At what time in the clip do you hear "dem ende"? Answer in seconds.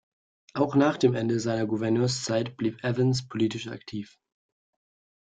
0.97-1.39